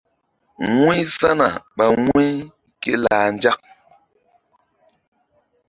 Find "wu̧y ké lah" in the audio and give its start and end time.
2.05-3.25